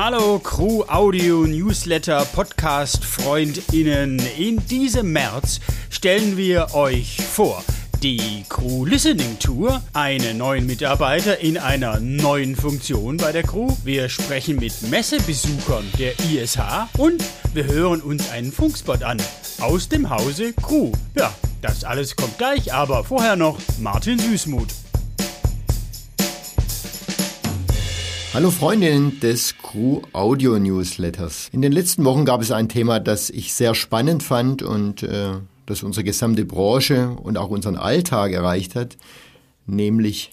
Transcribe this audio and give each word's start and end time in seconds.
Hallo 0.00 0.38
Crew 0.38 0.84
Audio 0.86 1.44
Newsletter 1.44 2.24
Podcast 2.26 3.04
Freundinnen. 3.04 4.22
In 4.38 4.64
diesem 4.68 5.12
März 5.12 5.58
stellen 5.90 6.36
wir 6.36 6.72
euch 6.72 7.20
vor 7.20 7.64
die 8.00 8.44
Crew 8.48 8.84
Listening 8.84 9.40
Tour, 9.40 9.82
einen 9.94 10.38
neuen 10.38 10.66
Mitarbeiter 10.66 11.40
in 11.40 11.58
einer 11.58 11.98
neuen 11.98 12.54
Funktion 12.54 13.16
bei 13.16 13.32
der 13.32 13.42
Crew. 13.42 13.74
Wir 13.82 14.08
sprechen 14.08 14.60
mit 14.60 14.82
Messebesuchern 14.82 15.90
der 15.98 16.12
ISH 16.20 16.60
und 16.96 17.20
wir 17.52 17.64
hören 17.64 18.00
uns 18.00 18.30
einen 18.30 18.52
Funkspot 18.52 19.02
an 19.02 19.20
aus 19.58 19.88
dem 19.88 20.08
Hause 20.10 20.52
Crew. 20.52 20.92
Ja, 21.16 21.34
das 21.60 21.82
alles 21.82 22.14
kommt 22.14 22.38
gleich, 22.38 22.72
aber 22.72 23.02
vorher 23.02 23.34
noch 23.34 23.58
Martin 23.80 24.20
Süßmuth. 24.20 24.72
Hallo 28.38 28.52
Freundinnen 28.52 29.18
des 29.18 29.57
Crew 29.70 30.00
Audio 30.14 30.58
Newsletters. 30.58 31.50
In 31.52 31.60
den 31.60 31.72
letzten 31.72 32.06
Wochen 32.06 32.24
gab 32.24 32.40
es 32.40 32.50
ein 32.50 32.70
Thema, 32.70 33.00
das 33.00 33.28
ich 33.28 33.52
sehr 33.52 33.74
spannend 33.74 34.22
fand 34.22 34.62
und 34.62 35.02
äh, 35.02 35.32
das 35.66 35.82
unsere 35.82 36.04
gesamte 36.04 36.46
Branche 36.46 37.10
und 37.22 37.36
auch 37.36 37.50
unseren 37.50 37.76
Alltag 37.76 38.32
erreicht 38.32 38.74
hat, 38.74 38.96
nämlich 39.66 40.32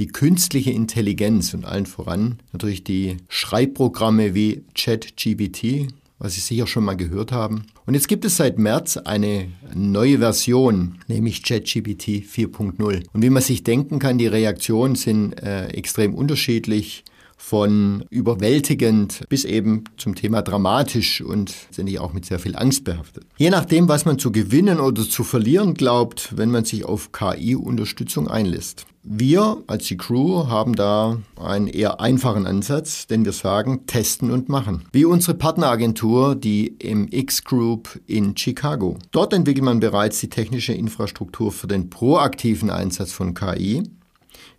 die 0.00 0.08
künstliche 0.08 0.72
Intelligenz 0.72 1.54
und 1.54 1.64
allen 1.64 1.86
voran 1.86 2.40
natürlich 2.52 2.82
die 2.82 3.18
Schreibprogramme 3.28 4.34
wie 4.34 4.64
ChatGPT, 4.74 5.92
was 6.18 6.34
Sie 6.34 6.40
sicher 6.40 6.66
schon 6.66 6.84
mal 6.84 6.96
gehört 6.96 7.30
haben. 7.30 7.66
Und 7.86 7.94
jetzt 7.94 8.08
gibt 8.08 8.24
es 8.24 8.36
seit 8.36 8.58
März 8.58 8.96
eine 8.96 9.46
neue 9.76 10.18
Version, 10.18 10.98
nämlich 11.06 11.44
ChatGPT 11.44 12.24
4.0. 12.26 13.04
Und 13.12 13.22
wie 13.22 13.30
man 13.30 13.42
sich 13.44 13.62
denken 13.62 14.00
kann, 14.00 14.18
die 14.18 14.26
Reaktionen 14.26 14.96
sind 14.96 15.40
äh, 15.40 15.68
extrem 15.68 16.14
unterschiedlich 16.14 17.04
von 17.42 18.04
überwältigend 18.08 19.24
bis 19.28 19.44
eben 19.44 19.82
zum 19.96 20.14
Thema 20.14 20.42
dramatisch 20.42 21.20
und 21.20 21.52
letztendlich 21.66 21.98
auch 21.98 22.12
mit 22.12 22.24
sehr 22.24 22.38
viel 22.38 22.54
Angst 22.54 22.84
behaftet. 22.84 23.24
Je 23.36 23.50
nachdem, 23.50 23.88
was 23.88 24.04
man 24.04 24.18
zu 24.18 24.30
gewinnen 24.30 24.78
oder 24.78 25.02
zu 25.02 25.24
verlieren 25.24 25.74
glaubt, 25.74 26.34
wenn 26.36 26.52
man 26.52 26.64
sich 26.64 26.84
auf 26.84 27.10
KI-Unterstützung 27.10 28.28
einlässt. 28.28 28.86
Wir 29.02 29.58
als 29.66 29.86
die 29.86 29.96
Crew 29.96 30.46
haben 30.46 30.76
da 30.76 31.18
einen 31.36 31.66
eher 31.66 32.00
einfachen 32.00 32.46
Ansatz, 32.46 33.08
denn 33.08 33.24
wir 33.24 33.32
sagen 33.32 33.86
testen 33.86 34.30
und 34.30 34.48
machen. 34.48 34.84
Wie 34.92 35.04
unsere 35.04 35.34
Partneragentur, 35.36 36.36
die 36.36 36.76
MX 36.80 37.42
Group 37.42 38.00
in 38.06 38.36
Chicago. 38.36 38.96
Dort 39.10 39.32
entwickelt 39.32 39.64
man 39.64 39.80
bereits 39.80 40.20
die 40.20 40.30
technische 40.30 40.72
Infrastruktur 40.72 41.50
für 41.50 41.66
den 41.66 41.90
proaktiven 41.90 42.70
Einsatz 42.70 43.10
von 43.12 43.34
KI 43.34 43.82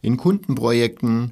in 0.01 0.17
Kundenprojekten 0.17 1.31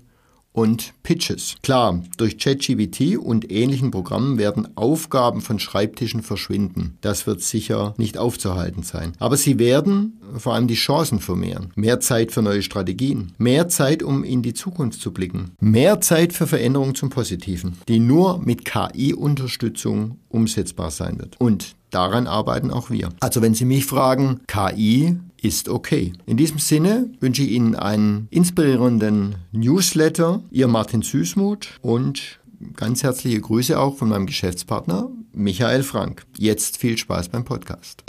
und 0.53 0.93
Pitches. 1.03 1.55
Klar, 1.63 2.01
durch 2.17 2.37
ChatGPT 2.37 3.17
und 3.17 3.51
ähnlichen 3.51 3.91
Programmen 3.91 4.37
werden 4.37 4.75
Aufgaben 4.75 5.41
von 5.41 5.59
Schreibtischen 5.59 6.23
verschwinden. 6.23 6.97
Das 7.01 7.25
wird 7.27 7.41
sicher 7.41 7.93
nicht 7.97 8.17
aufzuhalten 8.17 8.83
sein. 8.83 9.13
Aber 9.19 9.37
sie 9.37 9.59
werden 9.59 10.19
vor 10.37 10.53
allem 10.53 10.67
die 10.67 10.75
Chancen 10.75 11.19
vermehren. 11.19 11.71
Mehr 11.75 11.99
Zeit 11.99 12.31
für 12.31 12.41
neue 12.41 12.61
Strategien. 12.63 13.33
Mehr 13.37 13.67
Zeit, 13.69 14.03
um 14.03 14.23
in 14.23 14.41
die 14.41 14.53
Zukunft 14.53 15.01
zu 15.01 15.11
blicken. 15.11 15.51
Mehr 15.59 16.01
Zeit 16.01 16.33
für 16.33 16.47
Veränderungen 16.47 16.95
zum 16.95 17.09
Positiven, 17.09 17.77
die 17.87 17.99
nur 17.99 18.39
mit 18.39 18.65
KI-Unterstützung 18.65 20.17
umsetzbar 20.29 20.91
sein 20.91 21.19
wird. 21.19 21.39
Und 21.39 21.75
daran 21.89 22.27
arbeiten 22.27 22.71
auch 22.71 22.89
wir. 22.89 23.09
Also 23.19 23.41
wenn 23.41 23.53
Sie 23.53 23.65
mich 23.65 23.85
fragen, 23.85 24.41
KI 24.47 25.17
ist 25.41 25.69
okay. 25.69 26.13
In 26.25 26.37
diesem 26.37 26.59
Sinne 26.59 27.09
wünsche 27.19 27.43
ich 27.43 27.51
Ihnen 27.51 27.75
einen 27.75 28.27
inspirierenden 28.29 29.35
Newsletter, 29.51 30.43
Ihr 30.51 30.67
Martin 30.67 31.01
Süßmuth 31.01 31.79
und 31.81 32.39
ganz 32.75 33.03
herzliche 33.03 33.41
Grüße 33.41 33.77
auch 33.79 33.97
von 33.97 34.09
meinem 34.09 34.27
Geschäftspartner 34.27 35.09
Michael 35.33 35.83
Frank. 35.83 36.25
Jetzt 36.37 36.77
viel 36.77 36.97
Spaß 36.97 37.29
beim 37.29 37.43
Podcast. 37.43 38.03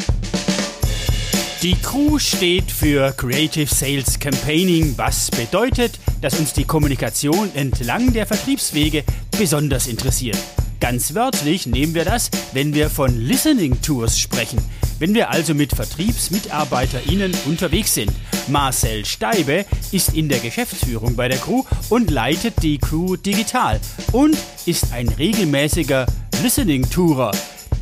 Die 1.63 1.75
Crew 1.75 2.19
steht 2.19 2.71
für 2.71 3.13
Creative 3.13 3.73
Sales 3.73 4.19
Campaigning, 4.19 4.95
was 4.97 5.31
bedeutet, 5.31 6.01
dass 6.21 6.39
uns 6.39 6.53
die 6.53 6.65
Kommunikation 6.65 7.51
entlang 7.55 8.13
der 8.13 8.27
Vertriebswege 8.27 9.05
besonders 9.39 9.87
interessiert. 9.87 10.39
Ganz 10.83 11.15
wörtlich 11.15 11.67
nehmen 11.67 11.95
wir 11.95 12.05
das, 12.05 12.29
wenn 12.55 12.75
wir 12.75 12.91
von 12.91 13.17
Listening 13.17 13.81
Tours 13.83 14.19
sprechen. 14.19 14.59
Wenn 14.99 15.15
wir 15.15 15.31
also 15.31 15.55
mit 15.55 15.77
VertriebsmitarbeiterInnen 15.77 17.33
unterwegs 17.47 17.95
sind. 17.95 18.11
Marcel 18.49 19.05
Steibe 19.05 19.65
ist 19.93 20.13
in 20.13 20.29
der 20.29 20.41
Geschäftsführung 20.41 21.15
bei 21.15 21.29
der 21.29 21.39
Crew 21.39 21.63
und 21.89 22.11
leitet 22.11 22.65
die 22.65 22.79
Crew 22.79 23.15
digital 23.15 23.79
und 24.11 24.37
ist 24.67 24.93
ein 24.93 25.09
regelmäßiger 25.09 26.05
Listening 26.43 26.91
Tourer. 26.91 27.31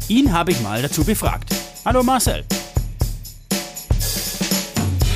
Ihn 0.08 0.34
habe 0.34 0.50
ich 0.50 0.60
mal 0.60 0.82
dazu 0.82 1.02
befragt. 1.02 1.54
Hallo 1.86 2.02
Marcel. 2.02 2.44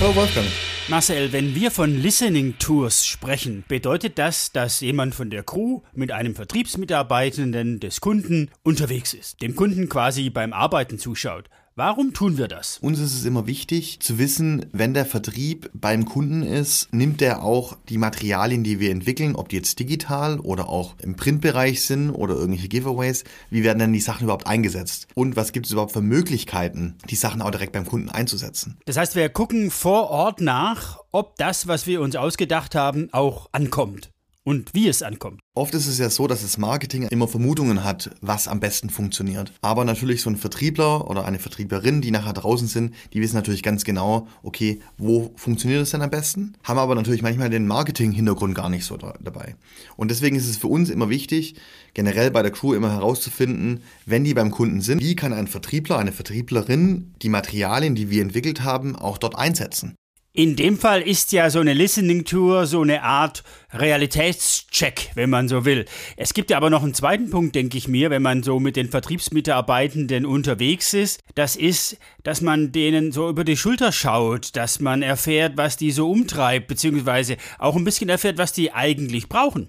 Hallo 0.00 0.14
Wolfgang. 0.14 0.46
Marcel, 0.88 1.32
wenn 1.32 1.54
wir 1.54 1.70
von 1.70 1.96
Listening 1.96 2.58
Tours 2.58 3.06
sprechen, 3.06 3.64
bedeutet 3.68 4.18
das, 4.18 4.52
dass 4.52 4.80
jemand 4.80 5.14
von 5.14 5.30
der 5.30 5.42
Crew 5.42 5.80
mit 5.94 6.12
einem 6.12 6.34
Vertriebsmitarbeitenden 6.34 7.80
des 7.80 8.02
Kunden 8.02 8.50
unterwegs 8.62 9.14
ist, 9.14 9.40
dem 9.40 9.56
Kunden 9.56 9.88
quasi 9.88 10.28
beim 10.28 10.52
Arbeiten 10.52 10.98
zuschaut. 10.98 11.48
Warum 11.76 12.12
tun 12.12 12.38
wir 12.38 12.46
das? 12.46 12.78
Uns 12.82 13.00
ist 13.00 13.14
es 13.14 13.24
immer 13.24 13.48
wichtig 13.48 13.98
zu 13.98 14.16
wissen, 14.16 14.66
wenn 14.70 14.94
der 14.94 15.04
Vertrieb 15.04 15.70
beim 15.74 16.04
Kunden 16.04 16.44
ist, 16.44 16.86
nimmt 16.94 17.20
er 17.20 17.42
auch 17.42 17.76
die 17.88 17.98
Materialien, 17.98 18.62
die 18.62 18.78
wir 18.78 18.92
entwickeln, 18.92 19.34
ob 19.34 19.48
die 19.48 19.56
jetzt 19.56 19.80
digital 19.80 20.38
oder 20.38 20.68
auch 20.68 20.94
im 21.02 21.16
Printbereich 21.16 21.82
sind 21.82 22.10
oder 22.10 22.36
irgendwelche 22.36 22.68
Giveaways, 22.68 23.24
wie 23.50 23.64
werden 23.64 23.80
denn 23.80 23.92
die 23.92 23.98
Sachen 23.98 24.22
überhaupt 24.22 24.46
eingesetzt? 24.46 25.08
Und 25.16 25.34
was 25.34 25.50
gibt 25.50 25.66
es 25.66 25.72
überhaupt 25.72 25.90
für 25.90 26.00
Möglichkeiten, 26.00 26.94
die 27.10 27.16
Sachen 27.16 27.42
auch 27.42 27.50
direkt 27.50 27.72
beim 27.72 27.86
Kunden 27.86 28.08
einzusetzen? 28.08 28.78
Das 28.86 28.96
heißt, 28.96 29.16
wir 29.16 29.28
gucken 29.28 29.72
vor 29.72 30.10
Ort 30.10 30.40
nach, 30.40 31.00
ob 31.10 31.34
das, 31.38 31.66
was 31.66 31.88
wir 31.88 32.02
uns 32.02 32.14
ausgedacht 32.14 32.76
haben, 32.76 33.08
auch 33.10 33.48
ankommt 33.50 34.13
und 34.44 34.74
wie 34.74 34.88
es 34.88 35.02
ankommt. 35.02 35.40
Oft 35.54 35.74
ist 35.74 35.86
es 35.86 35.98
ja 35.98 36.10
so, 36.10 36.26
dass 36.26 36.42
das 36.42 36.58
Marketing 36.58 37.04
immer 37.08 37.26
Vermutungen 37.26 37.82
hat, 37.82 38.10
was 38.20 38.46
am 38.46 38.60
besten 38.60 38.90
funktioniert. 38.90 39.52
Aber 39.62 39.84
natürlich 39.84 40.22
so 40.22 40.30
ein 40.30 40.36
Vertriebler 40.36 41.08
oder 41.08 41.24
eine 41.24 41.38
Vertrieblerin, 41.38 42.02
die 42.02 42.10
nachher 42.10 42.34
draußen 42.34 42.68
sind, 42.68 42.94
die 43.12 43.20
wissen 43.20 43.36
natürlich 43.36 43.62
ganz 43.62 43.84
genau, 43.84 44.28
okay, 44.42 44.80
wo 44.98 45.32
funktioniert 45.36 45.82
es 45.82 45.90
denn 45.90 46.02
am 46.02 46.10
besten? 46.10 46.54
Haben 46.62 46.78
aber 46.78 46.94
natürlich 46.94 47.22
manchmal 47.22 47.50
den 47.50 47.66
Marketing-Hintergrund 47.66 48.54
gar 48.54 48.68
nicht 48.68 48.84
so 48.84 48.96
da, 48.96 49.14
dabei. 49.20 49.56
Und 49.96 50.10
deswegen 50.10 50.36
ist 50.36 50.48
es 50.48 50.58
für 50.58 50.68
uns 50.68 50.90
immer 50.90 51.08
wichtig, 51.08 51.54
generell 51.94 52.30
bei 52.30 52.42
der 52.42 52.52
Crew 52.52 52.74
immer 52.74 52.92
herauszufinden, 52.92 53.82
wenn 54.04 54.24
die 54.24 54.34
beim 54.34 54.50
Kunden 54.50 54.82
sind, 54.82 55.00
wie 55.00 55.16
kann 55.16 55.32
ein 55.32 55.46
Vertriebler, 55.46 55.98
eine 55.98 56.12
Vertrieblerin 56.12 57.14
die 57.22 57.28
Materialien, 57.28 57.94
die 57.94 58.10
wir 58.10 58.22
entwickelt 58.22 58.62
haben, 58.62 58.96
auch 58.96 59.18
dort 59.18 59.38
einsetzen. 59.38 59.94
In 60.36 60.56
dem 60.56 60.78
Fall 60.78 61.00
ist 61.00 61.30
ja 61.30 61.48
so 61.48 61.60
eine 61.60 61.74
Listening 61.74 62.24
Tour 62.24 62.66
so 62.66 62.82
eine 62.82 63.04
Art 63.04 63.44
Realitätscheck, 63.72 65.12
wenn 65.14 65.30
man 65.30 65.48
so 65.48 65.64
will. 65.64 65.84
Es 66.16 66.34
gibt 66.34 66.50
ja 66.50 66.56
aber 66.56 66.70
noch 66.70 66.82
einen 66.82 66.92
zweiten 66.92 67.30
Punkt, 67.30 67.54
denke 67.54 67.78
ich 67.78 67.86
mir, 67.86 68.10
wenn 68.10 68.22
man 68.22 68.42
so 68.42 68.58
mit 68.58 68.74
den 68.74 68.90
Vertriebsmitarbeitenden 68.90 70.26
unterwegs 70.26 70.92
ist. 70.92 71.20
Das 71.36 71.54
ist, 71.54 71.98
dass 72.24 72.40
man 72.40 72.72
denen 72.72 73.12
so 73.12 73.28
über 73.28 73.44
die 73.44 73.56
Schulter 73.56 73.92
schaut, 73.92 74.56
dass 74.56 74.80
man 74.80 75.02
erfährt, 75.02 75.56
was 75.56 75.76
die 75.76 75.92
so 75.92 76.10
umtreibt, 76.10 76.66
beziehungsweise 76.66 77.36
auch 77.60 77.76
ein 77.76 77.84
bisschen 77.84 78.08
erfährt, 78.08 78.36
was 78.36 78.52
die 78.52 78.72
eigentlich 78.72 79.28
brauchen. 79.28 79.68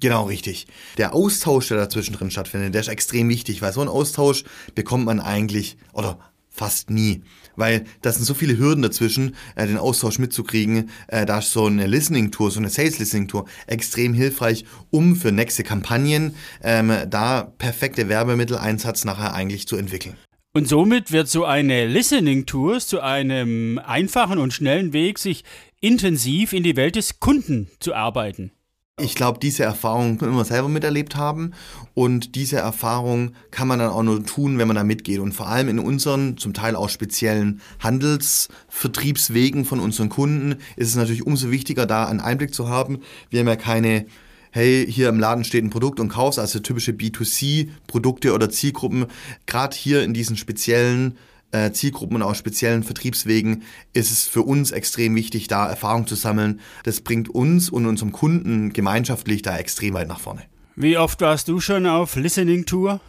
Genau, 0.00 0.24
richtig. 0.24 0.66
Der 0.96 1.14
Austausch, 1.14 1.68
der 1.68 1.76
dazwischen 1.76 2.14
drin 2.14 2.30
stattfindet, 2.30 2.72
der 2.72 2.80
ist 2.80 2.88
extrem 2.88 3.28
wichtig, 3.28 3.60
weil 3.60 3.74
so 3.74 3.82
einen 3.82 3.90
Austausch 3.90 4.44
bekommt 4.74 5.04
man 5.04 5.20
eigentlich, 5.20 5.76
oder 5.92 6.18
fast 6.48 6.88
nie. 6.88 7.22
Weil 7.56 7.84
das 8.02 8.16
sind 8.16 8.24
so 8.24 8.34
viele 8.34 8.58
Hürden 8.58 8.82
dazwischen, 8.82 9.34
äh, 9.54 9.66
den 9.66 9.78
Austausch 9.78 10.18
mitzukriegen. 10.18 10.90
Äh, 11.08 11.26
da 11.26 11.38
ist 11.38 11.52
so 11.52 11.66
eine 11.66 11.86
Listening-Tour, 11.86 12.50
so 12.50 12.60
eine 12.60 12.70
Sales-Listening-Tour 12.70 13.46
extrem 13.66 14.14
hilfreich, 14.14 14.64
um 14.90 15.16
für 15.16 15.32
nächste 15.32 15.64
Kampagnen 15.64 16.34
ähm, 16.62 16.92
da 17.08 17.52
perfekte 17.58 18.08
Werbemitteleinsatz 18.08 19.04
nachher 19.04 19.34
eigentlich 19.34 19.66
zu 19.66 19.76
entwickeln. 19.76 20.16
Und 20.56 20.66
somit 20.66 21.12
wird 21.12 21.28
so 21.28 21.44
eine 21.44 21.86
Listening-Tour 21.86 22.80
zu 22.80 23.00
einem 23.02 23.78
einfachen 23.78 24.38
und 24.38 24.54
schnellen 24.54 24.94
Weg, 24.94 25.18
sich 25.18 25.44
intensiv 25.80 26.54
in 26.54 26.62
die 26.62 26.76
Welt 26.76 26.96
des 26.96 27.20
Kunden 27.20 27.68
zu 27.78 27.94
arbeiten. 27.94 28.52
Ich 28.98 29.14
glaube, 29.14 29.38
diese 29.38 29.62
Erfahrung 29.62 30.16
können 30.16 30.34
wir 30.34 30.46
selber 30.46 30.70
miterlebt 30.70 31.16
haben 31.16 31.52
und 31.92 32.34
diese 32.34 32.56
Erfahrung 32.56 33.32
kann 33.50 33.68
man 33.68 33.78
dann 33.78 33.90
auch 33.90 34.02
nur 34.02 34.24
tun, 34.24 34.56
wenn 34.56 34.68
man 34.68 34.76
da 34.76 34.84
mitgeht 34.84 35.18
und 35.18 35.32
vor 35.32 35.48
allem 35.48 35.68
in 35.68 35.78
unseren 35.78 36.38
zum 36.38 36.54
Teil 36.54 36.74
auch 36.74 36.88
speziellen 36.88 37.60
Handelsvertriebswegen 37.80 39.66
von 39.66 39.80
unseren 39.80 40.08
Kunden 40.08 40.52
ist 40.76 40.88
es 40.88 40.94
natürlich 40.94 41.26
umso 41.26 41.50
wichtiger, 41.50 41.84
da 41.84 42.06
einen 42.06 42.20
Einblick 42.20 42.54
zu 42.54 42.70
haben. 42.70 43.00
Wir 43.28 43.40
haben 43.40 43.48
ja 43.48 43.56
keine 43.56 44.06
hey, 44.50 44.90
hier 44.90 45.10
im 45.10 45.20
Laden 45.20 45.44
steht 45.44 45.62
ein 45.62 45.68
Produkt 45.68 46.00
und 46.00 46.08
kaufst, 46.08 46.38
also 46.38 46.60
typische 46.60 46.92
B2C-Produkte 46.92 48.32
oder 48.32 48.48
Zielgruppen. 48.48 49.04
Gerade 49.44 49.76
hier 49.76 50.02
in 50.04 50.14
diesen 50.14 50.38
speziellen 50.38 51.18
äh, 51.56 51.72
Zielgruppen 51.72 52.16
und 52.16 52.22
auch 52.22 52.34
speziellen 52.34 52.82
Vertriebswegen 52.82 53.62
ist 53.92 54.10
es 54.10 54.24
für 54.24 54.42
uns 54.42 54.70
extrem 54.70 55.14
wichtig, 55.14 55.48
da 55.48 55.68
Erfahrung 55.68 56.06
zu 56.06 56.14
sammeln. 56.14 56.60
Das 56.84 57.00
bringt 57.00 57.28
uns 57.28 57.70
und 57.70 57.86
unserem 57.86 58.12
Kunden 58.12 58.72
gemeinschaftlich 58.72 59.42
da 59.42 59.56
extrem 59.56 59.94
weit 59.94 60.08
nach 60.08 60.20
vorne. 60.20 60.42
Wie 60.76 60.98
oft 60.98 61.20
warst 61.22 61.48
du 61.48 61.60
schon 61.60 61.86
auf 61.86 62.16
Listening 62.16 62.66
Tour? 62.66 63.00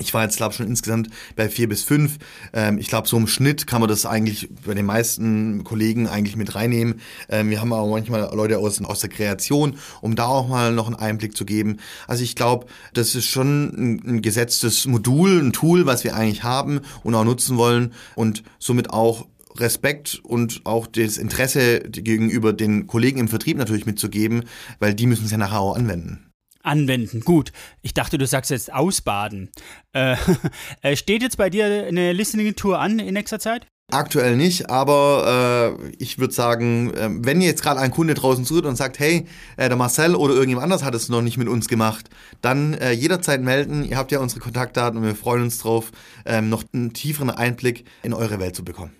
Ich 0.00 0.14
war 0.14 0.22
jetzt, 0.22 0.38
glaube 0.38 0.54
schon 0.54 0.66
insgesamt 0.66 1.10
bei 1.36 1.48
vier 1.48 1.68
bis 1.68 1.84
fünf. 1.84 2.18
Ähm, 2.52 2.78
ich 2.78 2.88
glaube, 2.88 3.06
so 3.06 3.16
im 3.18 3.26
Schnitt 3.26 3.66
kann 3.66 3.80
man 3.80 3.88
das 3.88 4.06
eigentlich 4.06 4.48
bei 4.66 4.74
den 4.74 4.86
meisten 4.86 5.62
Kollegen 5.62 6.08
eigentlich 6.08 6.36
mit 6.36 6.54
reinnehmen. 6.54 7.00
Ähm, 7.28 7.50
wir 7.50 7.60
haben 7.60 7.72
auch 7.72 7.90
manchmal 7.90 8.34
Leute 8.34 8.58
aus, 8.58 8.82
aus 8.82 9.00
der 9.00 9.10
Kreation, 9.10 9.76
um 10.00 10.16
da 10.16 10.26
auch 10.26 10.48
mal 10.48 10.72
noch 10.72 10.86
einen 10.86 10.96
Einblick 10.96 11.36
zu 11.36 11.44
geben. 11.44 11.76
Also 12.06 12.24
ich 12.24 12.34
glaube, 12.34 12.66
das 12.94 13.14
ist 13.14 13.26
schon 13.26 13.68
ein, 13.68 14.02
ein 14.06 14.22
gesetztes 14.22 14.86
Modul, 14.86 15.40
ein 15.40 15.52
Tool, 15.52 15.84
was 15.84 16.02
wir 16.02 16.16
eigentlich 16.16 16.42
haben 16.42 16.80
und 17.02 17.14
auch 17.14 17.24
nutzen 17.24 17.58
wollen 17.58 17.92
und 18.14 18.42
somit 18.58 18.90
auch 18.90 19.26
Respekt 19.56 20.20
und 20.22 20.62
auch 20.64 20.86
das 20.86 21.18
Interesse 21.18 21.80
gegenüber 21.80 22.52
den 22.52 22.86
Kollegen 22.86 23.18
im 23.18 23.28
Vertrieb 23.28 23.58
natürlich 23.58 23.84
mitzugeben, 23.84 24.44
weil 24.78 24.94
die 24.94 25.06
müssen 25.06 25.26
es 25.26 25.30
ja 25.30 25.38
nachher 25.38 25.60
auch 25.60 25.76
anwenden. 25.76 26.29
Anwenden. 26.62 27.20
Gut. 27.20 27.52
Ich 27.82 27.94
dachte, 27.94 28.18
du 28.18 28.26
sagst 28.26 28.50
jetzt 28.50 28.72
ausbaden. 28.72 29.50
Äh, 29.92 30.16
äh, 30.82 30.96
steht 30.96 31.22
jetzt 31.22 31.36
bei 31.36 31.50
dir 31.50 31.86
eine 31.86 32.12
Listening-Tour 32.12 32.78
an 32.78 32.98
in 32.98 33.14
nächster 33.14 33.38
Zeit? 33.38 33.66
Aktuell 33.92 34.36
nicht, 34.36 34.70
aber 34.70 35.76
äh, 35.80 35.92
ich 35.98 36.18
würde 36.18 36.32
sagen, 36.32 36.94
äh, 36.94 37.08
wenn 37.10 37.40
jetzt 37.40 37.62
gerade 37.62 37.80
ein 37.80 37.90
Kunde 37.90 38.14
draußen 38.14 38.44
zuhört 38.44 38.66
und 38.66 38.76
sagt, 38.76 39.00
hey, 39.00 39.26
äh, 39.56 39.68
der 39.68 39.76
Marcel 39.76 40.14
oder 40.14 40.34
irgendjemand 40.34 40.64
anders 40.64 40.84
hat 40.84 40.94
es 40.94 41.08
noch 41.08 41.22
nicht 41.22 41.38
mit 41.38 41.48
uns 41.48 41.66
gemacht, 41.66 42.08
dann 42.40 42.74
äh, 42.74 42.92
jederzeit 42.92 43.42
melden. 43.42 43.84
Ihr 43.84 43.96
habt 43.96 44.12
ja 44.12 44.20
unsere 44.20 44.40
Kontaktdaten 44.40 44.98
und 44.98 45.04
wir 45.04 45.16
freuen 45.16 45.42
uns 45.42 45.58
drauf, 45.58 45.90
ähm, 46.24 46.48
noch 46.48 46.62
einen 46.72 46.92
tieferen 46.92 47.30
Einblick 47.30 47.84
in 48.04 48.14
eure 48.14 48.38
Welt 48.38 48.54
zu 48.54 48.64
bekommen. 48.64 48.92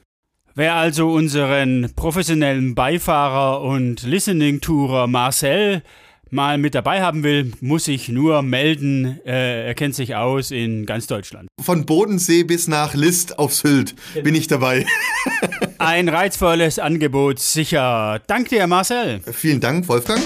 Wer 0.55 0.75
also 0.75 1.13
unseren 1.13 1.93
professionellen 1.95 2.75
Beifahrer 2.75 3.63
und 3.63 4.03
Listening-Tourer 4.03 5.07
Marcel 5.07 5.83
mal 6.31 6.59
mit 6.59 6.75
dabei 6.75 7.03
haben 7.03 7.23
will, 7.23 7.53
muss 7.61 7.85
sich 7.85 8.09
nur 8.09 8.43
melden. 8.43 9.21
Äh, 9.25 9.67
er 9.67 9.75
kennt 9.75 9.95
sich 9.95 10.15
aus 10.15 10.51
in 10.51 10.87
ganz 10.87 11.07
Deutschland. 11.07 11.49
Von 11.61 11.87
Bodensee 11.87 12.45
bis 12.45 12.69
nach 12.69 12.95
List 12.95 13.39
auf 13.39 13.55
Sylt 13.55 13.95
bin 14.23 14.35
ich 14.35 14.47
dabei. 14.47 14.87
Ein 15.79 16.09
reizvolles 16.09 16.79
Angebot, 16.79 17.39
sicher. 17.39 18.21
Danke 18.27 18.51
dir, 18.51 18.67
Marcel. 18.67 19.21
Vielen 19.33 19.61
Dank, 19.61 19.89
Wolfgang. 19.89 20.21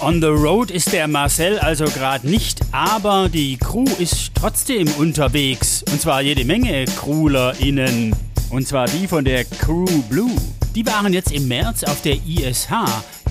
On 0.00 0.20
the 0.20 0.28
road 0.28 0.70
ist 0.70 0.92
der 0.92 1.08
Marcel 1.08 1.58
also 1.58 1.86
gerade 1.86 2.28
nicht, 2.28 2.60
aber 2.70 3.30
die 3.30 3.56
Crew 3.56 3.86
ist 3.98 4.30
trotzdem 4.34 4.86
unterwegs. 4.98 5.82
Und 5.90 6.00
zwar 6.00 6.20
jede 6.20 6.44
Menge 6.44 6.84
CrewlerInnen. 6.84 8.14
Und 8.50 8.68
zwar 8.68 8.86
die 8.86 9.08
von 9.08 9.24
der 9.24 9.44
Crew 9.44 9.86
Blue. 10.08 10.30
Die 10.74 10.86
waren 10.86 11.12
jetzt 11.14 11.32
im 11.32 11.48
März 11.48 11.82
auf 11.84 12.02
der 12.02 12.16
ISH, 12.26 12.68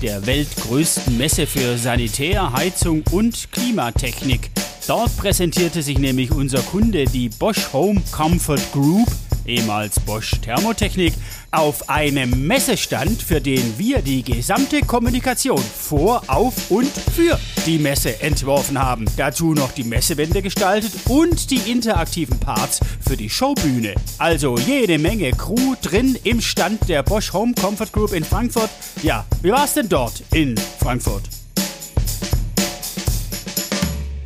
der 0.02 0.26
weltgrößten 0.26 1.16
Messe 1.16 1.46
für 1.46 1.78
Sanitär, 1.78 2.52
Heizung 2.52 3.02
und 3.10 3.50
Klimatechnik. 3.52 4.50
Dort 4.86 5.16
präsentierte 5.16 5.82
sich 5.82 5.98
nämlich 5.98 6.30
unser 6.30 6.60
Kunde, 6.60 7.06
die 7.06 7.28
Bosch 7.28 7.72
Home 7.72 8.00
Comfort 8.12 8.60
Group, 8.72 9.08
ehemals 9.46 10.00
Bosch 10.00 10.32
Thermotechnik, 10.42 11.14
auf 11.50 11.88
einem 11.88 12.46
Messestand, 12.46 13.22
für 13.22 13.40
den 13.40 13.78
wir 13.78 14.02
die 14.02 14.22
gesamte 14.22 14.80
Kommunikation 14.80 15.58
vor, 15.58 16.22
auf 16.26 16.70
und 16.70 16.90
für 17.14 17.38
die 17.64 17.78
Messe 17.78 18.20
entworfen 18.20 18.78
haben. 18.78 19.06
Dazu 19.16 19.54
noch 19.54 19.72
die 19.72 19.84
Messewände 19.84 20.42
gestaltet 20.42 20.92
und 21.08 21.50
die 21.50 21.70
interaktiven 21.70 22.38
Parts 22.38 22.80
für 23.06 23.16
die 23.16 23.30
Showbühne. 23.30 23.94
Also 24.18 24.58
jede 24.58 24.98
Menge 24.98 25.30
Crew 25.30 25.74
drin 25.80 26.18
im 26.24 26.40
Stand 26.40 26.88
der 26.88 27.02
Bosch 27.02 27.32
Home 27.32 27.54
Comfort 27.54 27.92
Group 27.92 28.12
in 28.12 28.24
Frankfurt. 28.24 28.70
Ja, 29.02 29.24
wie 29.42 29.50
war 29.50 29.64
es 29.64 29.74
denn 29.74 29.88
dort 29.88 30.22
in 30.32 30.54
Frankfurt? 30.78 31.22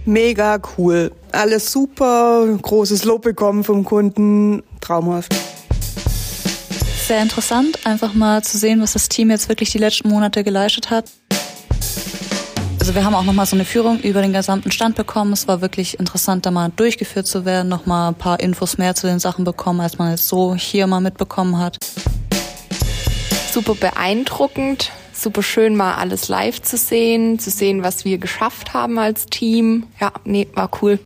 Mega 0.05 0.61
cool. 0.77 1.13
Alles 1.31 1.71
super, 1.71 2.47
großes 2.61 3.05
Lob 3.05 3.23
bekommen 3.23 3.63
vom 3.63 3.85
Kunden, 3.85 4.63
traumhaft. 4.91 5.33
Sehr 7.07 7.23
interessant, 7.23 7.87
einfach 7.87 8.13
mal 8.13 8.43
zu 8.43 8.59
sehen, 8.59 8.81
was 8.83 8.95
das 8.95 9.09
Team 9.09 9.31
jetzt 9.31 9.49
wirklich 9.49 9.71
die 9.71 9.79
letzten 9.79 10.09
Monate 10.09 10.43
geleistet 10.43 10.91
hat. 10.91 11.05
Also 12.81 12.95
wir 12.95 13.05
haben 13.05 13.15
auch 13.15 13.23
nochmal 13.23 13.47
so 13.47 13.55
eine 13.55 13.65
Führung 13.65 14.01
über 14.01 14.21
den 14.21 14.33
gesamten 14.33 14.73
Stand 14.73 14.97
bekommen. 14.97 15.33
Es 15.33 15.47
war 15.47 15.61
wirklich 15.61 16.01
interessant, 16.01 16.45
da 16.45 16.51
mal 16.51 16.73
durchgeführt 16.75 17.27
zu 17.27 17.45
werden, 17.45 17.69
nochmal 17.69 18.09
ein 18.09 18.15
paar 18.17 18.41
Infos 18.41 18.79
mehr 18.79 18.97
zu 18.97 19.07
den 19.07 19.21
Sachen 19.21 19.45
bekommen, 19.45 19.81
als 19.81 19.99
man 19.99 20.11
jetzt 20.11 20.27
so 20.27 20.57
hier 20.57 20.89
mal 20.89 21.01
mitbekommen 21.01 21.59
hat. 21.59 21.79
Super 23.53 23.75
beeindruckend, 23.75 24.91
super 25.13 25.43
schön 25.43 25.77
mal 25.77 25.95
alles 25.95 26.29
live 26.29 26.63
zu 26.63 26.77
sehen, 26.77 27.39
zu 27.39 27.51
sehen, 27.51 27.85
was 27.85 28.05
wir 28.05 28.19
geschafft 28.19 28.75
haben 28.75 28.99
als 28.99 29.27
Team. 29.27 29.87
Ja, 30.01 30.13
nee, 30.25 30.49
war 30.55 30.71
cool. 30.83 30.99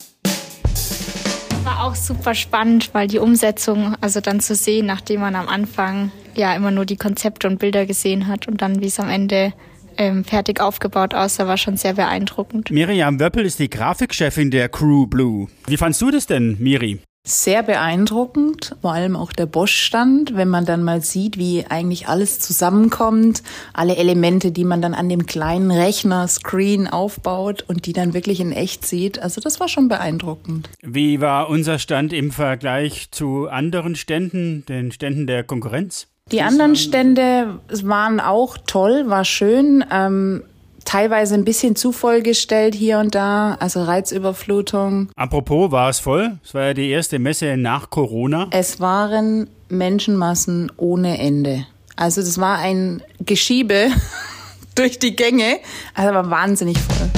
War 1.64 1.84
auch 1.84 1.94
super 1.94 2.34
spannend, 2.34 2.90
weil 2.92 3.08
die 3.08 3.18
Umsetzung, 3.18 3.96
also 4.02 4.20
dann 4.20 4.40
zu 4.40 4.54
sehen, 4.54 4.84
nachdem 4.84 5.22
man 5.22 5.34
am 5.34 5.48
Anfang 5.48 6.12
ja 6.34 6.54
immer 6.54 6.70
nur 6.70 6.84
die 6.84 6.98
Konzepte 6.98 7.46
und 7.48 7.58
Bilder 7.58 7.86
gesehen 7.86 8.26
hat 8.26 8.46
und 8.46 8.60
dann 8.60 8.82
wie 8.82 8.86
es 8.86 9.00
am 9.00 9.08
Ende 9.08 9.54
ähm, 9.96 10.24
fertig 10.24 10.60
aufgebaut 10.60 11.14
aussah, 11.14 11.46
war 11.46 11.56
schon 11.56 11.78
sehr 11.78 11.94
beeindruckend. 11.94 12.70
Miriam 12.70 13.18
Wöppel 13.18 13.46
ist 13.46 13.60
die 13.60 13.70
Grafikchefin 13.70 14.50
der 14.50 14.68
Crew 14.68 15.06
Blue. 15.06 15.48
Wie 15.66 15.78
fandst 15.78 16.02
du 16.02 16.10
das 16.10 16.26
denn, 16.26 16.58
Miri? 16.60 17.00
Sehr 17.26 17.62
beeindruckend, 17.62 18.76
vor 18.82 18.92
allem 18.92 19.16
auch 19.16 19.32
der 19.32 19.46
Bosch-Stand, 19.46 20.36
wenn 20.36 20.48
man 20.48 20.66
dann 20.66 20.82
mal 20.82 21.00
sieht, 21.00 21.38
wie 21.38 21.64
eigentlich 21.66 22.06
alles 22.06 22.38
zusammenkommt, 22.38 23.42
alle 23.72 23.96
Elemente, 23.96 24.52
die 24.52 24.64
man 24.64 24.82
dann 24.82 24.92
an 24.92 25.08
dem 25.08 25.24
kleinen 25.24 25.70
Rechner, 25.70 26.28
Screen 26.28 26.86
aufbaut 26.86 27.64
und 27.66 27.86
die 27.86 27.94
dann 27.94 28.12
wirklich 28.12 28.40
in 28.40 28.52
echt 28.52 28.86
sieht. 28.86 29.18
Also 29.18 29.40
das 29.40 29.58
war 29.58 29.68
schon 29.68 29.88
beeindruckend. 29.88 30.68
Wie 30.82 31.22
war 31.22 31.48
unser 31.48 31.78
Stand 31.78 32.12
im 32.12 32.30
Vergleich 32.30 33.10
zu 33.10 33.48
anderen 33.48 33.96
Ständen, 33.96 34.66
den 34.66 34.92
Ständen 34.92 35.26
der 35.26 35.44
Konkurrenz? 35.44 36.08
Die 36.30 36.42
anderen 36.42 36.76
Stände 36.76 37.60
waren 37.82 38.20
auch 38.20 38.58
toll, 38.66 39.04
war 39.08 39.24
schön. 39.24 39.82
Ähm, 39.90 40.42
teilweise 40.84 41.34
ein 41.34 41.44
bisschen 41.44 41.76
zu 41.76 41.92
vollgestellt 41.92 42.74
hier 42.74 42.98
und 42.98 43.14
da, 43.14 43.56
also 43.60 43.82
Reizüberflutung. 43.82 45.08
Apropos, 45.16 45.70
war 45.70 45.88
es 45.88 45.98
voll? 46.00 46.38
Es 46.44 46.54
war 46.54 46.62
ja 46.62 46.74
die 46.74 46.90
erste 46.90 47.18
Messe 47.18 47.56
nach 47.56 47.90
Corona. 47.90 48.48
Es 48.50 48.80
waren 48.80 49.48
Menschenmassen 49.68 50.70
ohne 50.76 51.18
Ende. 51.18 51.66
Also 51.96 52.20
das 52.20 52.38
war 52.38 52.58
ein 52.58 53.02
Geschiebe 53.20 53.88
durch 54.74 54.98
die 54.98 55.14
Gänge, 55.14 55.58
also 55.94 56.14
war 56.14 56.30
wahnsinnig 56.30 56.78
voll. 56.78 57.10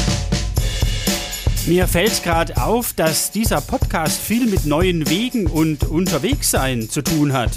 Mir 1.67 1.89
fällt 1.89 2.23
gerade 2.23 2.63
auf, 2.63 2.93
dass 2.93 3.32
dieser 3.32 3.61
Podcast 3.61 4.20
viel 4.20 4.46
mit 4.46 4.67
neuen 4.67 5.11
Wegen 5.11 5.49
und 5.49 5.82
Unterwegssein 5.82 6.89
zu 6.89 7.03
tun 7.03 7.32
hat. 7.32 7.51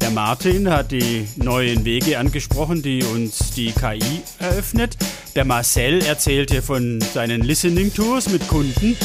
Der 0.00 0.10
Martin 0.10 0.70
hat 0.70 0.92
die 0.92 1.26
neuen 1.36 1.84
Wege 1.84 2.18
angesprochen, 2.18 2.82
die 2.82 3.02
uns 3.02 3.50
die 3.50 3.72
KI 3.72 4.22
eröffnet. 4.38 4.96
Der 5.34 5.44
Marcel 5.44 6.02
erzählte 6.02 6.62
von 6.62 7.00
seinen 7.00 7.42
Listening 7.42 7.92
Tours 7.92 8.28
mit 8.30 8.48
Kunden. 8.48 8.96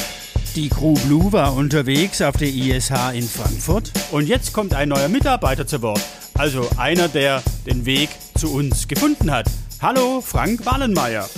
Die 0.55 0.69
Crew 0.69 0.93
Blue 1.05 1.31
war 1.33 1.53
unterwegs 1.53 2.21
auf 2.21 2.37
der 2.37 2.47
ISH 2.47 2.91
in 3.13 3.27
Frankfurt. 3.27 3.91
Und 4.11 4.27
jetzt 4.27 4.53
kommt 4.53 4.73
ein 4.73 4.89
neuer 4.89 5.09
Mitarbeiter 5.09 5.67
zu 5.67 5.81
Wort. 5.81 6.01
Also 6.33 6.67
einer, 6.77 7.07
der 7.09 7.43
den 7.65 7.85
Weg 7.85 8.09
zu 8.37 8.53
uns 8.53 8.87
gefunden 8.87 9.31
hat. 9.31 9.47
Hallo, 9.81 10.21
Frank 10.21 10.65
Wallenmeier. 10.65 11.29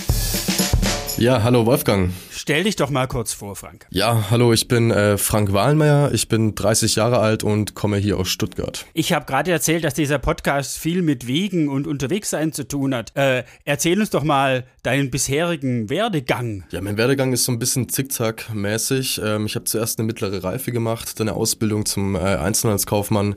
Ja, 1.18 1.42
hallo 1.42 1.66
Wolfgang. 1.66 2.12
Stell 2.48 2.64
dich 2.64 2.76
doch 2.76 2.88
mal 2.88 3.06
kurz 3.06 3.34
vor, 3.34 3.56
Frank. 3.56 3.86
Ja, 3.90 4.30
hallo, 4.30 4.54
ich 4.54 4.68
bin 4.68 4.90
äh, 4.90 5.18
Frank 5.18 5.52
Wahlmeier, 5.52 6.12
ich 6.14 6.28
bin 6.28 6.54
30 6.54 6.96
Jahre 6.96 7.18
alt 7.18 7.44
und 7.44 7.74
komme 7.74 7.98
hier 7.98 8.16
aus 8.16 8.30
Stuttgart. 8.30 8.86
Ich 8.94 9.12
habe 9.12 9.26
gerade 9.26 9.50
erzählt, 9.50 9.84
dass 9.84 9.92
dieser 9.92 10.18
Podcast 10.18 10.78
viel 10.78 11.02
mit 11.02 11.26
Wegen 11.26 11.68
und 11.68 11.86
Unterwegssein 11.86 12.54
zu 12.54 12.66
tun 12.66 12.94
hat. 12.94 13.14
Äh, 13.16 13.44
erzähl 13.66 14.00
uns 14.00 14.08
doch 14.08 14.24
mal 14.24 14.64
deinen 14.82 15.10
bisherigen 15.10 15.90
Werdegang. 15.90 16.64
Ja, 16.70 16.80
mein 16.80 16.96
Werdegang 16.96 17.34
ist 17.34 17.44
so 17.44 17.52
ein 17.52 17.58
bisschen 17.58 17.90
zickzack-mäßig. 17.90 19.20
Ähm, 19.22 19.44
ich 19.44 19.54
habe 19.54 19.66
zuerst 19.66 19.98
eine 19.98 20.06
mittlere 20.06 20.42
Reife 20.42 20.72
gemacht, 20.72 21.20
dann 21.20 21.28
eine 21.28 21.36
Ausbildung 21.36 21.84
zum 21.84 22.14
äh, 22.14 22.20
Einzelhandelskaufmann, 22.20 23.36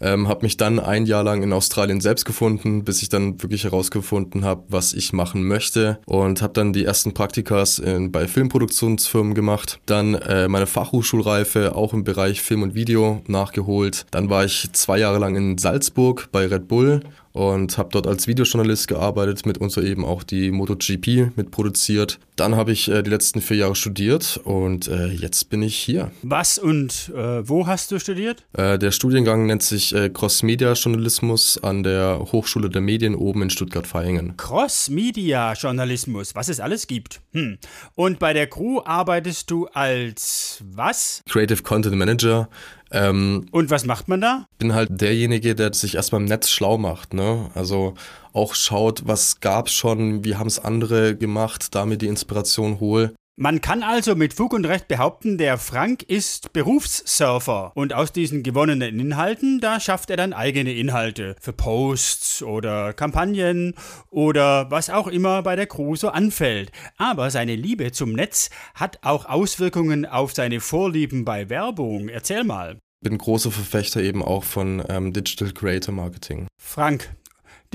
ähm, 0.00 0.28
habe 0.28 0.46
mich 0.46 0.56
dann 0.56 0.80
ein 0.80 1.04
Jahr 1.04 1.24
lang 1.24 1.42
in 1.42 1.52
Australien 1.52 2.00
selbst 2.00 2.24
gefunden, 2.24 2.84
bis 2.84 3.02
ich 3.02 3.10
dann 3.10 3.42
wirklich 3.42 3.64
herausgefunden 3.64 4.46
habe, 4.46 4.64
was 4.68 4.94
ich 4.94 5.12
machen 5.12 5.44
möchte 5.46 5.98
und 6.06 6.40
habe 6.40 6.54
dann 6.54 6.72
die 6.72 6.86
ersten 6.86 7.12
Praktikas 7.12 7.78
in, 7.78 8.10
bei 8.10 8.26
Film 8.26 8.45
Filmproduktionsfirmen 8.46 9.34
gemacht, 9.34 9.80
dann 9.86 10.14
äh, 10.14 10.46
meine 10.46 10.66
Fachhochschulreife 10.66 11.74
auch 11.74 11.92
im 11.92 12.04
Bereich 12.04 12.42
Film 12.42 12.62
und 12.62 12.74
Video 12.76 13.22
nachgeholt. 13.26 14.06
Dann 14.12 14.30
war 14.30 14.44
ich 14.44 14.68
zwei 14.72 14.98
Jahre 14.98 15.18
lang 15.18 15.34
in 15.34 15.58
Salzburg 15.58 16.28
bei 16.30 16.46
Red 16.46 16.68
Bull 16.68 17.00
und 17.36 17.76
habe 17.76 17.90
dort 17.92 18.06
als 18.06 18.26
Videojournalist 18.26 18.88
gearbeitet, 18.88 19.44
mit 19.44 19.58
uns 19.58 19.76
eben 19.76 20.06
auch 20.06 20.22
die 20.22 20.50
MotoGP 20.50 21.36
mitproduziert. 21.36 22.18
Dann 22.34 22.56
habe 22.56 22.72
ich 22.72 22.88
äh, 22.88 23.02
die 23.02 23.10
letzten 23.10 23.42
vier 23.42 23.58
Jahre 23.58 23.76
studiert 23.76 24.40
und 24.42 24.88
äh, 24.88 25.08
jetzt 25.08 25.50
bin 25.50 25.62
ich 25.62 25.76
hier. 25.76 26.10
Was 26.22 26.56
und 26.56 27.12
äh, 27.14 27.46
wo 27.46 27.66
hast 27.66 27.92
du 27.92 27.98
studiert? 27.98 28.44
Äh, 28.54 28.78
der 28.78 28.90
Studiengang 28.90 29.46
nennt 29.46 29.62
sich 29.62 29.94
äh, 29.94 30.08
Cross-Media-Journalismus 30.08 31.62
an 31.62 31.82
der 31.82 32.26
Hochschule 32.32 32.70
der 32.70 32.80
Medien 32.80 33.14
oben 33.14 33.42
in 33.42 33.50
Stuttgart-Vaihingen. 33.50 34.38
Cross-Media-Journalismus, 34.38 36.34
was 36.34 36.48
es 36.48 36.58
alles 36.58 36.86
gibt. 36.86 37.20
Hm. 37.32 37.58
Und 37.94 38.18
bei 38.18 38.32
der 38.32 38.46
Crew 38.46 38.80
arbeitest 38.82 39.50
du 39.50 39.66
als 39.66 40.62
was? 40.74 41.22
Creative 41.28 41.62
Content 41.62 41.96
Manager. 41.96 42.48
Ähm, 42.92 43.46
und 43.50 43.70
was 43.70 43.84
macht 43.84 44.08
man 44.08 44.20
da? 44.20 44.46
Bin 44.58 44.74
halt 44.74 45.00
derjenige, 45.00 45.54
der 45.54 45.72
sich 45.72 45.96
erstmal 45.96 46.20
im 46.20 46.26
Netz 46.28 46.50
schlau 46.50 46.78
macht. 46.78 47.14
Ne? 47.14 47.50
Also 47.54 47.94
auch 48.32 48.54
schaut, 48.54 49.06
was 49.06 49.40
gab's 49.40 49.72
schon, 49.72 50.24
wie 50.24 50.36
haben 50.36 50.46
es 50.46 50.58
andere 50.58 51.16
gemacht, 51.16 51.74
damit 51.74 52.02
die 52.02 52.06
Inspiration 52.06 52.80
hole. 52.80 53.14
Man 53.38 53.60
kann 53.60 53.82
also 53.82 54.14
mit 54.14 54.32
Fug 54.32 54.54
und 54.54 54.64
Recht 54.64 54.88
behaupten, 54.88 55.36
der 55.36 55.58
Frank 55.58 56.02
ist 56.02 56.54
Berufssurfer 56.54 57.70
und 57.74 57.92
aus 57.92 58.10
diesen 58.10 58.42
gewonnenen 58.42 58.98
Inhalten, 58.98 59.60
da 59.60 59.78
schafft 59.78 60.08
er 60.08 60.16
dann 60.16 60.32
eigene 60.32 60.72
Inhalte 60.72 61.36
für 61.38 61.52
Posts 61.52 62.42
oder 62.44 62.94
Kampagnen 62.94 63.74
oder 64.08 64.70
was 64.70 64.88
auch 64.88 65.06
immer 65.06 65.42
bei 65.42 65.54
der 65.54 65.66
Crew 65.66 65.96
so 65.96 66.08
anfällt. 66.08 66.72
Aber 66.96 67.30
seine 67.30 67.56
Liebe 67.56 67.92
zum 67.92 68.14
Netz 68.14 68.48
hat 68.74 69.00
auch 69.02 69.26
Auswirkungen 69.26 70.06
auf 70.06 70.32
seine 70.32 70.60
Vorlieben 70.60 71.26
bei 71.26 71.50
Werbung. 71.50 72.08
Erzähl 72.08 72.42
mal. 72.42 72.78
Bin 73.02 73.18
großer 73.18 73.50
Verfechter 73.50 74.00
eben 74.00 74.22
auch 74.22 74.44
von 74.44 74.82
ähm, 74.88 75.12
Digital 75.12 75.52
Creator 75.52 75.92
Marketing. 75.92 76.46
Frank, 76.58 77.14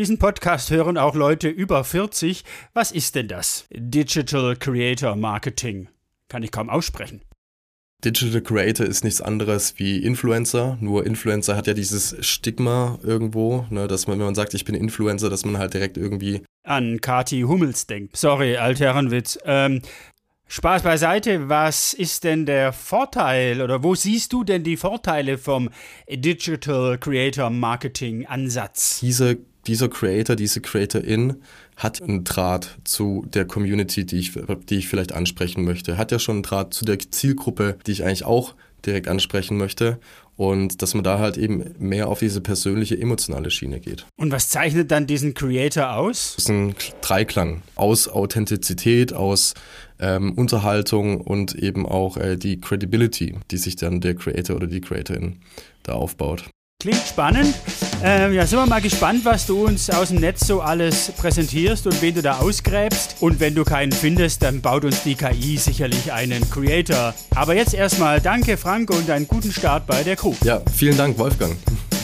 diesen 0.01 0.17
Podcast 0.17 0.72
hören 0.72 0.98
auch 0.98 1.13
Leute 1.13 1.48
über 1.48 1.84
40. 1.84 2.43
Was 2.74 2.91
ist 2.91 3.13
denn 3.13 3.27
das? 3.27 3.67
Digital 3.72 4.55
Creator 4.55 5.15
Marketing. 5.15 5.89
Kann 6.27 6.41
ich 6.41 6.51
kaum 6.51 6.72
aussprechen. 6.72 7.22
Digital 8.03 8.41
Creator 8.41 8.88
ist 8.88 9.03
nichts 9.03 9.22
anderes 9.22 9.77
wie 9.77 9.98
Influencer. 9.98 10.79
Nur 10.81 11.05
Influencer 11.05 11.55
hat 11.55 11.67
ja 11.67 11.75
dieses 11.75 12.15
Stigma 12.25 12.98
irgendwo, 13.03 13.67
ne, 13.70 13.88
dass 13.88 14.08
man, 14.08 14.17
wenn 14.17 14.25
man 14.25 14.34
sagt, 14.34 14.55
ich 14.55 14.65
bin 14.65 14.74
Influencer, 14.74 15.29
dass 15.29 15.46
man 15.46 15.60
halt 15.60 15.75
direkt 15.75 15.98
irgendwie 15.98 16.41
an 16.63 17.00
Kati 17.00 17.41
Hummels 17.41 17.86
denkt. 17.86 18.17
Sorry, 18.17 18.58
Altherrenwitz. 18.58 19.38
Ähm, 19.46 19.84
Spaß 20.48 20.81
beiseite, 20.81 21.48
was 21.48 21.93
ist 21.93 22.24
denn 22.24 22.48
der 22.48 22.74
Vorteil 22.74 23.62
oder 23.62 23.84
wo 23.84 23.93
siehst 23.93 24.34
du 24.34 24.43
denn 24.43 24.63
die 24.63 24.77
Vorteile 24.77 25.38
vom 25.38 25.70
Digital 26.10 26.98
Creator 26.98 27.51
Marketing 27.51 28.25
Ansatz? 28.25 29.00
Diese 29.00 29.38
dieser 29.68 29.89
Creator, 29.89 30.36
diese 30.36 30.62
Creatorin 30.62 31.36
hat 31.75 32.01
einen 32.01 32.24
Draht 32.24 32.77
zu 32.84 33.25
der 33.34 33.46
Community, 33.46 34.06
die 34.06 34.18
ich, 34.18 34.34
die 34.70 34.77
ich 34.77 34.88
vielleicht 34.88 35.13
ansprechen 35.13 35.63
möchte. 35.63 35.98
Hat 35.98 36.12
ja 36.12 36.20
schon 36.20 36.38
einen 36.38 36.44
Draht 36.44 36.74
zu 36.74 36.86
der 36.86 37.00
Zielgruppe, 37.00 37.77
die 37.86 37.91
ich 37.91 38.03
eigentlich 38.03 38.25
auch 38.25 38.56
direkt 38.86 39.08
ansprechen 39.08 39.58
möchte. 39.58 40.00
Und 40.38 40.82
dass 40.82 40.96
man 40.96 41.03
da 41.03 41.20
halt 41.20 41.38
eben 41.38 41.75
mehr 41.77 42.08
auf 42.08 42.20
diese 42.20 42.41
persönliche, 42.41 43.00
emotionale 43.00 43.51
Schiene 43.51 43.80
geht. 43.80 44.08
Und 44.18 44.32
was 44.32 44.50
zeichnet 44.50 44.89
dann 44.89 45.06
diesen 45.06 45.36
Creator 45.36 45.94
aus? 45.96 46.34
Das 46.36 46.46
ist 46.46 46.50
ein 46.50 46.74
Dreiklang 47.01 47.62
aus 47.75 48.08
Authentizität, 48.08 49.13
aus 49.13 49.53
ähm, 50.00 50.34
Unterhaltung 50.34 51.22
und 51.22 51.53
eben 51.53 51.86
auch 51.86 52.18
äh, 52.18 52.38
die 52.38 52.60
Credibility, 52.60 53.36
die 53.51 53.58
sich 53.58 53.75
dann 53.75 54.01
der 54.01 54.15
Creator 54.15 54.56
oder 54.56 54.68
die 54.68 54.82
Creatorin 54.82 55.41
da 55.84 55.94
aufbaut. 55.94 56.50
Klingt 56.82 57.06
spannend. 57.06 57.53
Ähm, 58.03 58.34
ja, 58.34 58.48
sind 58.48 58.58
wir 58.58 58.65
mal 58.65 58.81
gespannt, 58.81 59.25
was 59.25 59.46
du 59.46 59.65
uns 59.67 59.91
aus 59.91 60.08
dem 60.08 60.22
Netz 60.22 60.48
so 60.48 60.60
alles 60.62 61.12
präsentierst 61.17 61.86
und 61.86 62.01
wen 62.01 62.15
du 62.15 62.24
da 62.24 62.39
ausgräbst. 62.39 63.17
Und 63.20 63.39
wenn 63.39 63.53
du 63.53 63.63
keinen 63.63 63.91
findest, 63.91 64.41
dann 64.41 64.60
baut 64.60 64.86
uns 64.86 65.03
die 65.03 65.13
KI 65.13 65.58
sicherlich 65.58 66.12
einen 66.12 66.50
Creator. 66.50 67.13
Aber 67.36 67.53
jetzt 67.55 67.75
erstmal 67.75 68.20
danke, 68.20 68.58
Frank, 68.58 68.89
und 68.89 69.08
einen 69.12 69.27
guten 69.27 69.51
Start 69.51 69.86
bei 69.86 70.01
der 70.01 70.15
Crew. 70.15 70.34
Ja, 70.43 70.63
vielen 70.74 70.98
Dank, 70.98 71.20
Wolfgang. 71.20 71.55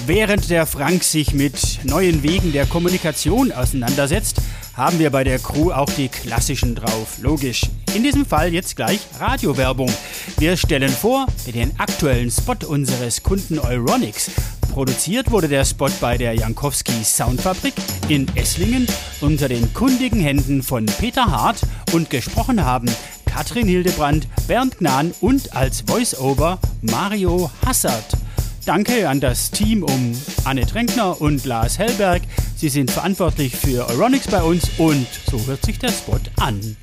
Während 0.05 0.51
der 0.51 0.67
Frank 0.67 1.03
sich 1.03 1.33
mit 1.33 1.79
neuen 1.83 2.21
Wegen 2.21 2.53
der 2.53 2.67
Kommunikation 2.67 3.51
auseinandersetzt, 3.51 4.37
haben 4.75 4.99
wir 4.99 5.09
bei 5.09 5.23
der 5.23 5.39
Crew 5.39 5.71
auch 5.71 5.89
die 5.89 6.09
klassischen 6.09 6.75
drauf. 6.75 7.17
Logisch. 7.23 7.63
In 7.95 8.03
diesem 8.03 8.27
Fall 8.27 8.53
jetzt 8.53 8.75
gleich 8.75 8.99
Radiowerbung. 9.19 9.91
Wir 10.37 10.55
stellen 10.57 10.89
vor 10.89 11.25
den 11.51 11.77
aktuellen 11.79 12.29
Spot 12.29 12.67
unseres 12.67 13.23
Kunden 13.23 13.57
Euronics. 13.57 14.29
Produziert 14.77 15.31
wurde 15.31 15.47
der 15.47 15.65
Spot 15.65 15.89
bei 15.99 16.19
der 16.19 16.35
Jankowski 16.35 17.03
Soundfabrik 17.03 17.73
in 18.09 18.27
Esslingen 18.35 18.85
unter 19.21 19.49
den 19.49 19.73
kundigen 19.73 20.21
Händen 20.21 20.61
von 20.61 20.85
Peter 20.85 21.31
Hart 21.31 21.61
und 21.93 22.11
gesprochen 22.11 22.63
haben 22.63 22.87
Katrin 23.25 23.67
Hildebrand, 23.67 24.27
Bernd 24.47 24.77
Gnan 24.77 25.15
und 25.19 25.55
als 25.55 25.81
Voice-Over 25.81 26.59
Mario 26.83 27.49
Hassert. 27.65 28.05
Danke 28.67 29.09
an 29.09 29.19
das 29.19 29.49
Team 29.49 29.81
um 29.81 30.15
Anne 30.43 30.67
Tränkner 30.67 31.19
und 31.19 31.43
Lars 31.43 31.79
Hellberg. 31.79 32.21
Sie 32.55 32.69
sind 32.69 32.91
verantwortlich 32.91 33.55
für 33.55 33.89
Euronics 33.89 34.27
bei 34.27 34.43
uns 34.43 34.69
und 34.77 35.07
so 35.31 35.43
hört 35.47 35.65
sich 35.65 35.79
der 35.79 35.89
Spot 35.89 36.19
an. 36.35 36.77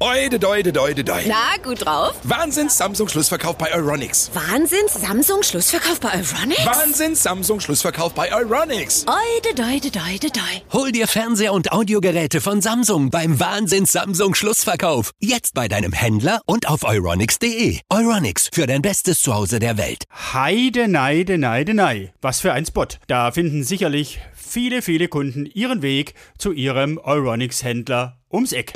Oide, 0.00 0.40
doide, 0.40 0.72
doide, 0.72 1.04
doide. 1.04 1.28
Na, 1.28 1.56
gut 1.62 1.86
drauf? 1.86 2.14
Wahnsinn, 2.24 2.68
Samsung 2.68 3.08
Schlussverkauf 3.08 3.56
bei 3.56 3.72
Euronics. 3.72 4.28
Wahnsinn, 4.34 4.88
Samsung 4.88 5.42
Schlussverkauf 5.44 6.00
bei 6.00 6.08
Euronics? 6.14 6.66
Wahnsinn, 6.66 7.14
Samsung 7.14 7.60
Schlussverkauf 7.60 8.12
bei 8.12 8.34
Euronics. 8.34 9.06
Oide, 9.06 9.54
doide, 9.54 9.92
doide, 9.92 10.30
doide. 10.30 10.62
Hol 10.72 10.90
dir 10.90 11.06
Fernseher 11.06 11.52
und 11.52 11.70
Audiogeräte 11.70 12.40
von 12.40 12.60
Samsung 12.60 13.10
beim 13.10 13.38
Wahnsinn 13.38 13.86
Samsung 13.86 14.34
Schlussverkauf. 14.34 15.12
Jetzt 15.20 15.54
bei 15.54 15.68
deinem 15.68 15.92
Händler 15.92 16.40
und 16.44 16.68
auf 16.68 16.82
euronics.de. 16.82 17.78
Euronics 17.88 18.50
für 18.52 18.66
dein 18.66 18.82
bestes 18.82 19.22
Zuhause 19.22 19.60
der 19.60 19.78
Welt. 19.78 20.04
Heide, 20.32 20.88
neide, 20.88 21.38
neide, 21.38 21.72
nei. 21.72 22.12
Was 22.20 22.40
für 22.40 22.52
ein 22.52 22.66
Spot. 22.66 22.88
Da 23.06 23.30
finden 23.30 23.62
sicherlich 23.62 24.18
viele, 24.34 24.82
viele 24.82 25.06
Kunden 25.06 25.46
ihren 25.46 25.82
Weg 25.82 26.14
zu 26.36 26.50
ihrem 26.50 26.98
Euronics-Händler 26.98 28.18
ums 28.32 28.52
Eck. 28.52 28.72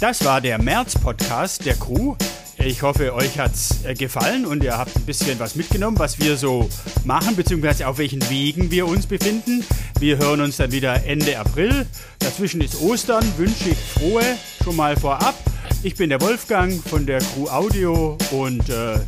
Das 0.00 0.24
war 0.24 0.40
der 0.40 0.56
März-Podcast 0.56 1.66
der 1.66 1.74
Crew. 1.74 2.16
Ich 2.56 2.80
hoffe, 2.80 3.14
euch 3.14 3.38
hat's 3.38 3.84
äh, 3.84 3.92
gefallen 3.92 4.46
und 4.46 4.64
ihr 4.64 4.78
habt 4.78 4.96
ein 4.96 5.04
bisschen 5.04 5.38
was 5.38 5.56
mitgenommen, 5.56 5.98
was 5.98 6.18
wir 6.18 6.38
so 6.38 6.70
machen, 7.04 7.36
beziehungsweise 7.36 7.86
auf 7.86 7.98
welchen 7.98 8.26
Wegen 8.30 8.70
wir 8.70 8.86
uns 8.86 9.06
befinden. 9.06 9.62
Wir 9.98 10.16
hören 10.16 10.40
uns 10.40 10.56
dann 10.56 10.72
wieder 10.72 11.04
Ende 11.04 11.38
April. 11.38 11.86
Dazwischen 12.18 12.62
ist 12.62 12.80
Ostern, 12.80 13.24
wünsche 13.36 13.68
ich 13.68 13.76
frohe 13.76 14.24
schon 14.64 14.76
mal 14.76 14.96
vorab. 14.96 15.34
Ich 15.82 15.96
bin 15.96 16.08
der 16.08 16.22
Wolfgang 16.22 16.82
von 16.82 17.04
der 17.04 17.20
Crew 17.20 17.48
Audio 17.50 18.16
und 18.30 18.70
äh, 18.70 18.94
ja, 18.94 19.02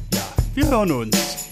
wir 0.55 0.69
hören 0.69 0.93
uns. 0.93 1.52